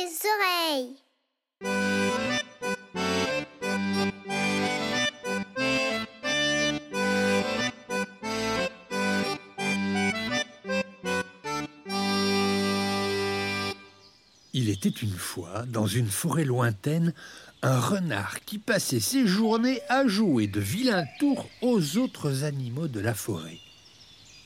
les 0.00 0.18
oreilles. 0.34 0.96
Il 14.52 14.68
était 14.68 14.88
une 14.88 15.08
fois, 15.10 15.64
dans 15.66 15.86
une 15.86 16.08
forêt 16.08 16.44
lointaine, 16.44 17.12
un 17.62 17.78
renard 17.78 18.40
qui 18.44 18.58
passait 18.58 19.00
ses 19.00 19.26
journées 19.26 19.80
à 19.88 20.06
jouer 20.06 20.46
de 20.46 20.60
vilains 20.60 21.06
tours 21.18 21.46
aux 21.60 21.98
autres 21.98 22.44
animaux 22.44 22.88
de 22.88 23.00
la 23.00 23.14
forêt. 23.14 23.58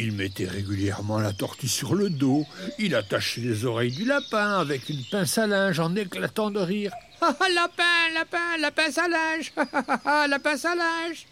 Il 0.00 0.12
mettait 0.12 0.46
régulièrement 0.46 1.18
la 1.18 1.32
tortue 1.32 1.66
sur 1.66 1.96
le 1.96 2.08
dos, 2.08 2.46
il 2.78 2.94
attachait 2.94 3.40
les 3.40 3.64
oreilles 3.64 3.90
du 3.90 4.04
lapin 4.04 4.60
avec 4.60 4.88
une 4.88 5.02
pince 5.10 5.38
à 5.38 5.48
linge 5.48 5.80
en 5.80 5.96
éclatant 5.96 6.50
de 6.50 6.60
rire. 6.60 6.92
Ah, 7.20 7.34
ah, 7.40 7.48
lapin, 7.52 8.14
lapin, 8.14 8.58
la 8.60 8.70
pince 8.70 8.96
à 8.96 9.08
linge, 9.08 9.52
ah, 9.56 10.00
ah, 10.04 10.26
la 10.28 10.38
pince 10.38 10.64
à 10.64 10.76
linge. 10.76 11.26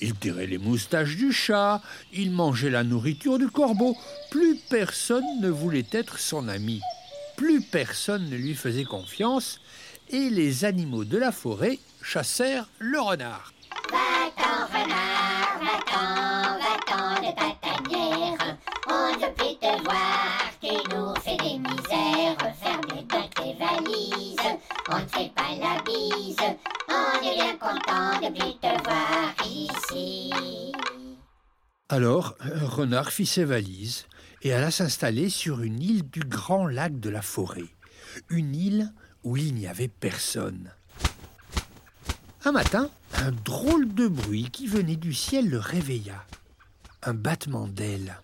Il 0.00 0.16
tirait 0.16 0.48
les 0.48 0.58
moustaches 0.58 1.14
du 1.14 1.32
chat, 1.32 1.80
il 2.12 2.32
mangeait 2.32 2.70
la 2.70 2.82
nourriture 2.82 3.38
du 3.38 3.46
corbeau. 3.46 3.96
Plus 4.32 4.56
personne 4.68 5.40
ne 5.40 5.48
voulait 5.48 5.86
être 5.92 6.18
son 6.18 6.48
ami. 6.48 6.80
Plus 7.36 7.60
personne 7.62 8.28
ne 8.30 8.36
lui 8.36 8.56
faisait 8.56 8.82
confiance 8.82 9.60
et 10.10 10.28
les 10.28 10.64
animaux 10.64 11.04
de 11.04 11.18
la 11.18 11.30
forêt 11.30 11.78
chassèrent 12.02 12.68
le 12.80 13.00
renard. 13.00 13.54
Va-t'en, 13.92 14.66
renard, 14.66 15.60
va-t'en 15.60 16.21
On 26.14 27.26
est 27.26 27.34
bien 27.34 27.56
content 27.56 28.20
de 28.20 28.28
plus 28.28 28.58
te 28.60 28.84
voir 28.84 29.34
ici. 29.46 30.30
Alors, 31.88 32.36
renard 32.40 33.10
fit 33.10 33.24
ses 33.24 33.44
valises 33.44 34.06
et 34.42 34.52
alla 34.52 34.70
s'installer 34.70 35.30
sur 35.30 35.62
une 35.62 35.80
île 35.80 36.10
du 36.10 36.20
grand 36.20 36.66
lac 36.66 37.00
de 37.00 37.08
la 37.08 37.22
forêt. 37.22 37.64
Une 38.28 38.54
île 38.54 38.92
où 39.24 39.38
il 39.38 39.54
n'y 39.54 39.66
avait 39.66 39.88
personne. 39.88 40.72
Un 42.44 42.52
matin, 42.52 42.90
un 43.14 43.32
drôle 43.32 43.94
de 43.94 44.06
bruit 44.06 44.50
qui 44.52 44.66
venait 44.66 44.96
du 44.96 45.14
ciel 45.14 45.48
le 45.48 45.58
réveilla. 45.58 46.24
Un 47.04 47.14
battement 47.14 47.68
d'ailes. 47.68 48.20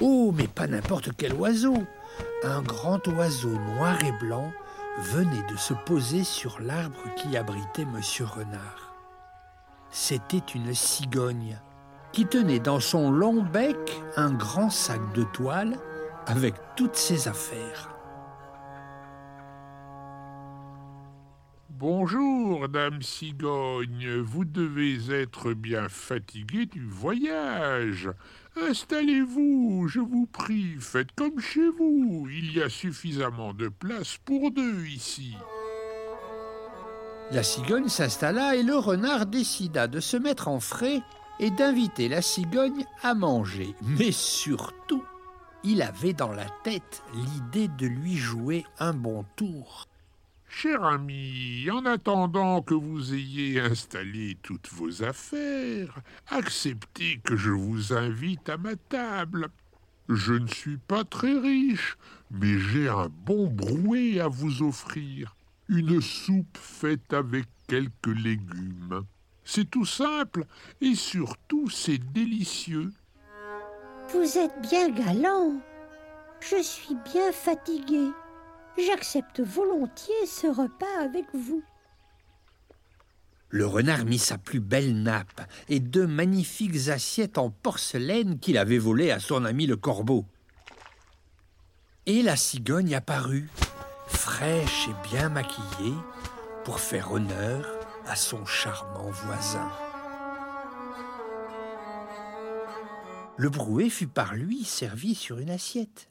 Oh, 0.00 0.32
mais 0.36 0.48
pas 0.48 0.66
n'importe 0.66 1.10
quel 1.16 1.34
oiseau. 1.34 1.86
Un 2.42 2.62
grand 2.62 3.06
oiseau 3.08 3.50
noir 3.50 4.02
et 4.02 4.12
blanc 4.12 4.52
venait 4.98 5.46
de 5.50 5.56
se 5.56 5.74
poser 5.74 6.24
sur 6.24 6.60
l'arbre 6.60 7.14
qui 7.16 7.36
abritait 7.36 7.84
Monsieur 7.84 8.24
Renard. 8.24 8.94
C'était 9.90 10.42
une 10.54 10.72
cigogne 10.74 11.58
qui 12.12 12.26
tenait 12.26 12.60
dans 12.60 12.80
son 12.80 13.10
long 13.10 13.42
bec 13.42 13.76
un 14.16 14.32
grand 14.32 14.70
sac 14.70 15.00
de 15.12 15.22
toile 15.24 15.76
avec 16.26 16.54
toutes 16.76 16.96
ses 16.96 17.28
affaires. 17.28 17.90
Bonjour, 21.68 22.70
dame 22.70 23.02
Cigogne. 23.02 24.20
Vous 24.20 24.46
devez 24.46 25.12
être 25.12 25.52
bien 25.52 25.90
fatiguée 25.90 26.64
du 26.64 26.86
voyage. 26.86 28.08
Installez-vous, 28.56 29.86
je 29.86 30.00
vous 30.00 30.26
prie. 30.26 30.76
Faites 30.80 31.12
comme 31.12 31.38
chez 31.40 31.68
vous. 31.68 32.26
Il 32.30 32.56
y 32.56 32.62
a 32.62 32.70
suffisamment 32.70 33.52
de 33.52 33.68
place 33.68 34.16
pour 34.24 34.50
deux 34.50 34.86
ici. 34.86 35.34
La 37.32 37.42
cigogne 37.42 37.88
s'installa 37.88 38.56
et 38.56 38.62
le 38.62 38.76
renard 38.76 39.26
décida 39.26 39.88
de 39.88 40.00
se 40.00 40.16
mettre 40.16 40.48
en 40.48 40.60
frais 40.60 41.02
et 41.38 41.50
d'inviter 41.50 42.08
la 42.08 42.22
cigogne 42.22 42.86
à 43.02 43.14
manger. 43.14 43.74
Mais 43.82 44.12
surtout, 44.12 45.04
il 45.62 45.82
avait 45.82 46.14
dans 46.14 46.32
la 46.32 46.46
tête 46.64 47.02
l'idée 47.14 47.68
de 47.68 47.86
lui 47.86 48.16
jouer 48.16 48.64
un 48.78 48.94
bon 48.94 49.24
tour. 49.36 49.86
Cher 50.48 50.84
ami, 50.84 51.68
en 51.70 51.84
attendant 51.84 52.62
que 52.62 52.74
vous 52.74 53.12
ayez 53.12 53.60
installé 53.60 54.38
toutes 54.42 54.68
vos 54.72 55.02
affaires, 55.02 55.98
acceptez 56.28 57.20
que 57.22 57.36
je 57.36 57.50
vous 57.50 57.92
invite 57.92 58.48
à 58.48 58.56
ma 58.56 58.76
table. 58.76 59.48
Je 60.08 60.34
ne 60.34 60.46
suis 60.46 60.78
pas 60.78 61.04
très 61.04 61.36
riche, 61.36 61.98
mais 62.30 62.58
j'ai 62.58 62.88
un 62.88 63.08
bon 63.08 63.48
brouet 63.48 64.20
à 64.20 64.28
vous 64.28 64.62
offrir. 64.62 65.36
Une 65.68 66.00
soupe 66.00 66.58
faite 66.58 67.12
avec 67.12 67.46
quelques 67.66 68.06
légumes. 68.06 69.02
C'est 69.44 69.68
tout 69.68 69.84
simple 69.84 70.44
et 70.80 70.94
surtout 70.94 71.68
c'est 71.68 71.98
délicieux. 71.98 72.92
Vous 74.12 74.38
êtes 74.38 74.60
bien 74.62 74.90
galant. 74.90 75.60
Je 76.40 76.62
suis 76.62 76.94
bien 77.12 77.32
fatiguée. 77.32 78.12
J'accepte 78.78 79.40
volontiers 79.40 80.26
ce 80.26 80.46
repas 80.46 81.00
avec 81.00 81.24
vous. 81.34 81.62
Le 83.48 83.66
renard 83.66 84.04
mit 84.04 84.18
sa 84.18 84.36
plus 84.36 84.60
belle 84.60 85.02
nappe 85.02 85.40
et 85.68 85.80
deux 85.80 86.06
magnifiques 86.06 86.88
assiettes 86.88 87.38
en 87.38 87.50
porcelaine 87.50 88.38
qu'il 88.38 88.58
avait 88.58 88.78
volées 88.78 89.10
à 89.10 89.20
son 89.20 89.44
ami 89.44 89.66
le 89.66 89.76
corbeau. 89.76 90.26
Et 92.04 92.22
la 92.22 92.36
cigogne 92.36 92.94
apparut, 92.94 93.48
fraîche 94.06 94.88
et 94.88 95.08
bien 95.08 95.28
maquillée, 95.28 95.94
pour 96.64 96.80
faire 96.80 97.12
honneur 97.12 97.66
à 98.06 98.14
son 98.14 98.44
charmant 98.44 99.10
voisin. 99.10 99.70
Le 103.38 103.48
brouet 103.48 103.90
fut 103.90 104.06
par 104.06 104.34
lui 104.34 104.64
servi 104.64 105.14
sur 105.14 105.38
une 105.38 105.50
assiette. 105.50 106.08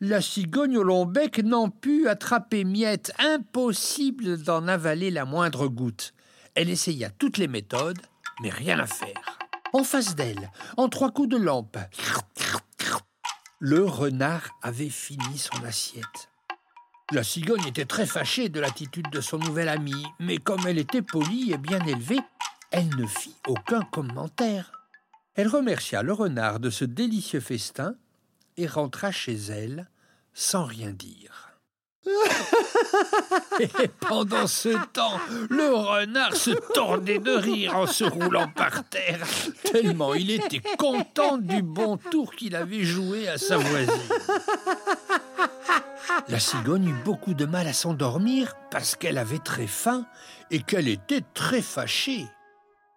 La 0.00 0.20
cigogne 0.20 0.76
au 0.76 0.82
long 0.82 1.06
bec 1.06 1.38
n'en 1.38 1.70
put 1.70 2.06
attraper 2.06 2.64
miette, 2.64 3.14
impossible 3.18 4.42
d'en 4.42 4.68
avaler 4.68 5.10
la 5.10 5.24
moindre 5.24 5.68
goutte. 5.68 6.12
Elle 6.54 6.68
essaya 6.68 7.08
toutes 7.08 7.38
les 7.38 7.48
méthodes, 7.48 8.00
mais 8.42 8.50
rien 8.50 8.78
à 8.78 8.86
faire. 8.86 9.38
En 9.72 9.84
face 9.84 10.14
d'elle, 10.14 10.50
en 10.76 10.90
trois 10.90 11.12
coups 11.12 11.30
de 11.30 11.38
lampe, 11.38 11.78
le 13.58 13.86
renard 13.86 14.50
avait 14.60 14.90
fini 14.90 15.38
son 15.38 15.64
assiette. 15.64 16.28
La 17.10 17.22
cigogne 17.22 17.66
était 17.66 17.86
très 17.86 18.04
fâchée 18.04 18.50
de 18.50 18.60
l'attitude 18.60 19.08
de 19.10 19.22
son 19.22 19.38
nouvel 19.38 19.70
ami, 19.70 20.04
mais 20.20 20.36
comme 20.36 20.66
elle 20.66 20.78
était 20.78 21.00
polie 21.00 21.52
et 21.52 21.58
bien 21.58 21.80
élevée, 21.86 22.20
elle 22.70 22.94
ne 22.96 23.06
fit 23.06 23.36
aucun 23.46 23.80
commentaire. 23.80 24.72
Elle 25.36 25.48
remercia 25.48 26.02
le 26.02 26.12
renard 26.12 26.60
de 26.60 26.68
ce 26.68 26.84
délicieux 26.84 27.40
festin 27.40 27.94
et 28.56 28.66
rentra 28.66 29.12
chez 29.12 29.34
elle 29.34 29.88
sans 30.32 30.64
rien 30.64 30.90
dire. 30.90 31.46
et 33.60 33.88
pendant 34.00 34.46
ce 34.46 34.68
temps, 34.92 35.18
le 35.50 35.74
renard 35.74 36.36
se 36.36 36.50
tordait 36.72 37.18
de 37.18 37.32
rire 37.32 37.76
en 37.76 37.86
se 37.86 38.04
roulant 38.04 38.48
par 38.48 38.88
terre, 38.88 39.26
tellement 39.64 40.14
il 40.14 40.30
était 40.30 40.62
content 40.78 41.36
du 41.38 41.62
bon 41.62 41.96
tour 41.96 42.32
qu'il 42.34 42.54
avait 42.54 42.84
joué 42.84 43.28
à 43.28 43.38
sa 43.38 43.56
voisine. 43.56 43.92
La 46.28 46.38
cigogne 46.38 46.88
eut 46.88 47.04
beaucoup 47.04 47.34
de 47.34 47.44
mal 47.44 47.66
à 47.66 47.72
s'endormir 47.72 48.54
parce 48.70 48.96
qu'elle 48.96 49.18
avait 49.18 49.38
très 49.38 49.66
faim 49.66 50.06
et 50.50 50.60
qu'elle 50.62 50.88
était 50.88 51.22
très 51.34 51.62
fâchée. 51.62 52.26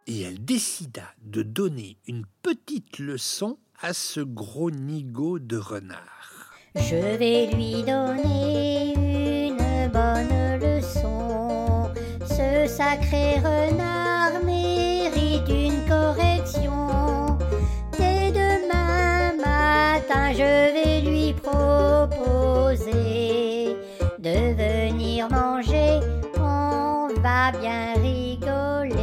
Et 0.07 0.21
elle 0.21 0.43
décida 0.43 1.03
de 1.23 1.43
donner 1.43 1.97
une 2.07 2.25
petite 2.41 2.97
leçon 2.99 3.57
à 3.81 3.93
ce 3.93 4.19
gros 4.19 4.71
nigaud 4.71 5.39
de 5.39 5.55
renard. 5.57 6.51
Je 6.75 7.17
vais 7.17 7.47
lui 7.47 7.81
donner 7.83 8.93
une 8.93 9.89
bonne 9.89 10.59
leçon. 10.59 11.89
Ce 12.25 12.67
sacré 12.67 13.35
renard 13.39 14.43
mérite 14.43 15.47
une 15.47 15.87
correction. 15.87 17.37
Dès 17.97 18.31
demain 18.31 19.33
matin, 19.37 20.33
je 20.33 20.73
vais 20.73 21.01
lui 21.01 21.33
proposer 21.33 22.83
de 24.19 24.53
venir 24.55 25.29
manger. 25.29 26.01
On 26.35 27.07
va 27.21 27.51
bien 27.57 27.93
rigoler. 27.93 28.99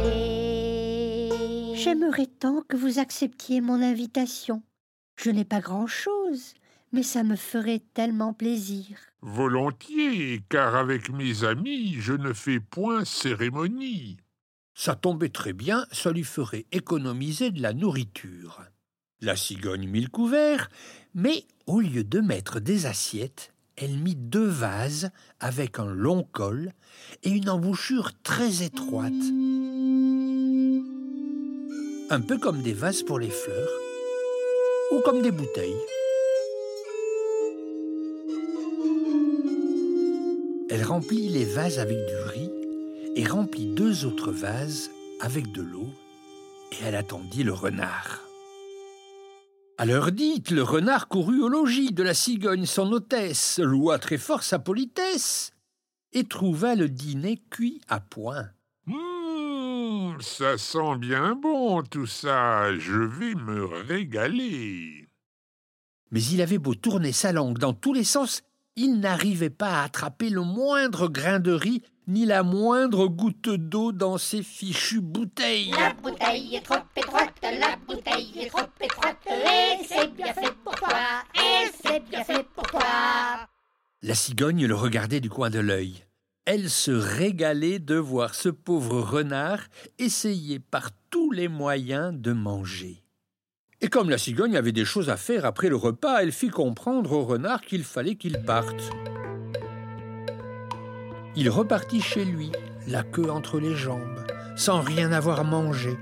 J'aimerais 1.75 2.27
tant 2.27 2.61
que 2.67 2.77
vous 2.77 2.99
acceptiez 2.99 3.59
mon 3.59 3.81
invitation. 3.81 4.61
Je 5.17 5.31
n'ai 5.31 5.45
pas 5.45 5.61
grand-chose, 5.61 6.53
mais 6.91 7.01
ça 7.01 7.23
me 7.23 7.35
ferait 7.35 7.81
tellement 7.95 8.33
plaisir. 8.33 8.97
Volontiers, 9.21 10.43
car 10.47 10.75
avec 10.75 11.09
mes 11.09 11.43
amis, 11.43 11.95
je 11.99 12.13
ne 12.13 12.33
fais 12.33 12.59
point 12.59 13.03
cérémonie. 13.03 14.17
Ça 14.75 14.95
tombait 14.95 15.29
très 15.29 15.53
bien, 15.53 15.87
ça 15.91 16.11
lui 16.11 16.23
ferait 16.23 16.67
économiser 16.71 17.49
de 17.49 17.63
la 17.63 17.73
nourriture. 17.73 18.61
La 19.19 19.35
cigogne 19.35 19.87
mit 19.87 20.01
le 20.01 20.09
couvert, 20.09 20.69
mais 21.15 21.45
au 21.65 21.79
lieu 21.79 22.03
de 22.03 22.19
mettre 22.19 22.59
des 22.59 22.85
assiettes, 22.85 23.55
elle 23.75 23.97
mit 23.97 24.15
deux 24.15 24.47
vases 24.47 25.09
avec 25.39 25.79
un 25.79 25.91
long 25.91 26.23
col 26.31 26.73
et 27.23 27.31
une 27.31 27.49
embouchure 27.49 28.11
très 28.21 28.61
étroite. 28.61 29.13
Un 32.11 32.21
peu 32.21 32.37
comme 32.37 32.61
des 32.61 32.73
vases 32.73 33.01
pour 33.01 33.17
les 33.17 33.31
fleurs 33.31 33.86
ou 34.91 34.99
comme 35.01 35.21
des 35.21 35.31
bouteilles. 35.31 35.81
Elle 40.69 40.83
remplit 40.83 41.29
les 41.29 41.45
vases 41.45 41.79
avec 41.79 41.97
du 41.97 42.15
riz 42.15 42.51
et 43.15 43.25
remplit 43.25 43.67
deux 43.67 44.05
autres 44.05 44.31
vases 44.31 44.91
avec 45.21 45.51
de 45.51 45.61
l'eau 45.61 45.89
et 46.71 46.83
elle 46.83 46.95
attendit 46.95 47.43
le 47.43 47.53
renard. 47.53 48.21
À 49.77 49.85
l'heure 49.85 50.11
dite, 50.11 50.51
le 50.51 50.63
renard 50.63 51.07
courut 51.07 51.41
au 51.41 51.49
logis 51.49 51.91
de 51.91 52.03
la 52.03 52.13
cigogne, 52.13 52.65
son 52.65 52.91
hôtesse, 52.91 53.59
loua 53.59 53.99
très 53.99 54.17
fort 54.17 54.43
sa 54.43 54.57
politesse, 54.57 55.51
et 56.13 56.23
trouva 56.23 56.75
le 56.75 56.89
dîner 56.89 57.39
cuit 57.51 57.81
à 57.87 57.99
point. 57.99 58.49
Ça 60.21 60.57
sent 60.57 60.97
bien 60.97 61.35
bon 61.35 61.83
tout 61.83 62.07
ça. 62.07 62.75
Je 62.77 62.99
vais 62.99 63.35
me 63.35 63.65
régaler. 63.65 65.07
Mais 66.11 66.23
il 66.23 66.41
avait 66.41 66.57
beau 66.57 66.75
tourner 66.75 67.11
sa 67.11 67.31
langue 67.31 67.57
dans 67.57 67.73
tous 67.73 67.93
les 67.93 68.03
sens, 68.03 68.43
il 68.75 68.99
n'arrivait 68.99 69.49
pas 69.49 69.81
à 69.81 69.83
attraper 69.83 70.29
le 70.29 70.41
moindre 70.41 71.07
grain 71.07 71.39
de 71.39 71.51
riz 71.51 71.81
ni 72.07 72.25
la 72.25 72.43
moindre 72.43 73.07
goutte 73.07 73.49
d'eau 73.49 73.91
dans 73.91 74.17
ses 74.17 74.41
fichues 74.41 75.01
bouteilles. 75.01 75.71
La 75.71 75.93
bouteille 75.93 76.55
est 76.55 76.61
trop 76.61 76.77
étroite, 76.95 77.33
la 77.41 77.75
bouteille 77.85 78.31
est 78.39 78.47
trop 78.47 78.61
étroite, 78.79 79.17
et 79.27 79.83
c'est 79.85 80.15
bien 80.15 80.33
fait 80.33 80.53
pour 80.63 80.75
toi, 80.75 81.23
et 81.35 81.69
c'est 81.83 81.99
bien 82.09 82.23
fait 82.23 82.45
pour 82.55 82.65
toi. 82.67 82.79
La 84.01 84.15
cigogne 84.15 84.65
le 84.65 84.75
regardait 84.75 85.19
du 85.19 85.29
coin 85.29 85.49
de 85.49 85.59
l'œil. 85.59 86.05
Elle 86.49 86.69
se 86.69 86.91
régalait 86.91 87.77
de 87.77 87.95
voir 87.95 88.33
ce 88.33 88.47
pauvre 88.47 89.01
renard 89.01 89.59
essayer 89.99 90.59
par 90.59 90.91
tous 91.09 91.31
les 91.31 91.49
moyens 91.49 92.13
de 92.13 92.31
manger. 92.31 93.03
Et 93.81 93.89
comme 93.89 94.09
la 94.09 94.17
cigogne 94.17 94.55
avait 94.55 94.71
des 94.71 94.85
choses 94.85 95.09
à 95.09 95.17
faire 95.17 95.43
après 95.43 95.67
le 95.67 95.75
repas, 95.75 96.21
elle 96.21 96.31
fit 96.31 96.47
comprendre 96.47 97.11
au 97.11 97.25
renard 97.25 97.59
qu'il 97.59 97.83
fallait 97.83 98.15
qu'il 98.15 98.41
parte. 98.43 98.91
Il 101.35 101.49
repartit 101.49 101.99
chez 101.99 102.23
lui, 102.23 102.53
la 102.87 103.03
queue 103.03 103.29
entre 103.29 103.59
les 103.59 103.75
jambes, 103.75 104.25
sans 104.55 104.79
rien 104.79 105.11
avoir 105.11 105.43
mangé, 105.43 105.97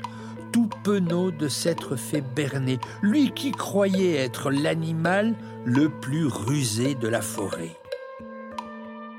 tout 0.53 0.69
penaud 0.83 1.31
de 1.31 1.47
s'être 1.47 1.95
fait 1.95 2.21
berner, 2.21 2.77
lui 3.01 3.31
qui 3.31 3.51
croyait 3.51 4.17
être 4.17 4.51
l'animal 4.51 5.33
le 5.65 5.89
plus 5.89 6.27
rusé 6.27 6.93
de 6.93 7.07
la 7.07 7.23
forêt. 7.23 7.75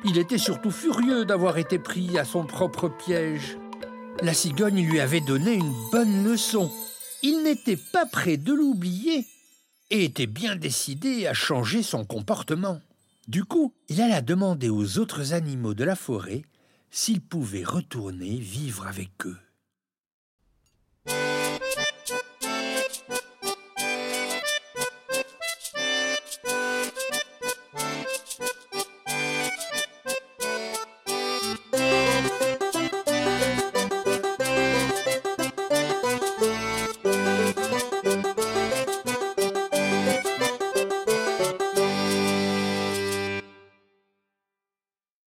Il 0.05 0.19
était 0.19 0.39
surtout 0.39 0.71
furieux 0.71 1.25
d'avoir 1.25 1.59
été 1.59 1.79
pris 1.79 2.19
à 2.19 2.25
son 2.25 2.45
propre 2.45 2.89
piège. 2.89 3.59
La 4.23 4.35
cigogne 4.35 4.87
lui 4.87 5.01
avait 5.01 5.21
donné 5.21 5.55
une 5.55 5.75
bonne 5.91 6.25
leçon. 6.25 6.71
Il 7.23 7.43
n'était 7.43 7.77
pas 7.77 8.07
prêt 8.07 8.37
de 8.37 8.53
l'oublier 8.53 9.27
et 9.91 10.05
était 10.05 10.27
bien 10.27 10.57
décidé 10.57 11.27
à 11.27 11.35
changer 11.35 11.83
son 11.83 12.05
comportement. 12.05 12.81
Du 13.29 13.45
coup, 13.45 13.75
il 13.89 14.01
alla 14.01 14.21
demander 14.21 14.69
aux 14.69 14.99
autres 14.99 15.33
animaux 15.33 15.75
de 15.75 15.85
la 15.85 15.97
forêt 15.97 16.43
s'ils 16.91 17.21
pouvaient 17.21 17.65
retourner 17.65 18.37
vivre 18.37 18.87
avec 18.87 19.11
eux. 19.27 19.37